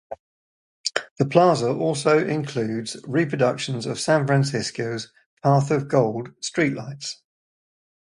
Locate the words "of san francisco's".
3.85-5.13